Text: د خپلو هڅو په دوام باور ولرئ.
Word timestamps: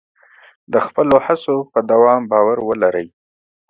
د 0.73 0.75
خپلو 0.87 1.15
هڅو 1.25 1.55
په 1.71 1.79
دوام 1.91 2.21
باور 2.31 2.57
ولرئ. 2.69 3.07